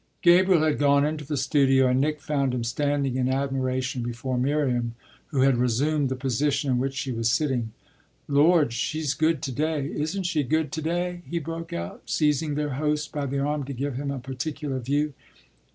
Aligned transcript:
Gabriel 0.23 0.63
had 0.63 0.79
gone 0.79 1.05
into 1.05 1.23
the 1.23 1.37
studio 1.37 1.85
and 1.85 2.01
Nick 2.01 2.19
found 2.21 2.55
him 2.55 2.63
standing 2.63 3.15
in 3.15 3.29
admiration 3.29 4.01
before 4.01 4.35
Miriam, 4.35 4.95
who 5.27 5.41
had 5.41 5.57
resumed 5.57 6.09
the 6.09 6.15
position 6.15 6.71
in 6.71 6.79
which 6.79 6.95
she 6.95 7.11
was 7.11 7.29
sitting. 7.29 7.71
"Lord, 8.27 8.73
she's 8.73 9.13
good 9.13 9.43
to 9.43 9.51
day! 9.51 9.85
Isn't 9.93 10.23
she 10.23 10.41
good 10.41 10.71
to 10.71 10.81
day?" 10.81 11.21
he 11.29 11.37
broke 11.37 11.71
out, 11.71 12.01
seizing 12.07 12.55
their 12.55 12.69
host 12.81 13.11
by 13.11 13.27
the 13.27 13.37
arm 13.41 13.63
to 13.65 13.73
give 13.73 13.95
him 13.95 14.09
a 14.09 14.17
particular 14.17 14.79
view. 14.79 15.13